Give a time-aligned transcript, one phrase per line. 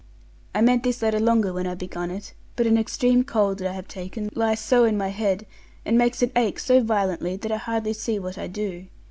[0.55, 3.73] I meant this letter longer when I begun it, but an extreme cold that I
[3.73, 5.45] have taken lies so in my head,
[5.85, 8.87] and makes it ache so violently, that I hardly see what I do.